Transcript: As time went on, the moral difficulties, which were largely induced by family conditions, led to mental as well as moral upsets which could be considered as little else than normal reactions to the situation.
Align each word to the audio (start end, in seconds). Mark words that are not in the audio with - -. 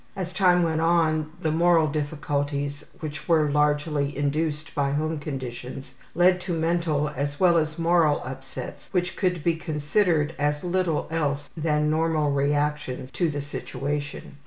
As 0.15 0.33
time 0.33 0.63
went 0.63 0.81
on, 0.81 1.29
the 1.43 1.51
moral 1.51 1.85
difficulties, 1.85 2.83
which 3.01 3.27
were 3.27 3.51
largely 3.51 4.17
induced 4.17 4.73
by 4.73 4.89
family 4.91 5.17
conditions, 5.19 5.93
led 6.15 6.41
to 6.41 6.53
mental 6.57 7.09
as 7.15 7.39
well 7.39 7.55
as 7.55 7.77
moral 7.77 8.19
upsets 8.25 8.89
which 8.91 9.15
could 9.15 9.43
be 9.43 9.55
considered 9.55 10.33
as 10.39 10.63
little 10.63 11.07
else 11.11 11.51
than 11.55 11.91
normal 11.91 12.31
reactions 12.31 13.11
to 13.11 13.29
the 13.29 13.41
situation. 13.41 14.37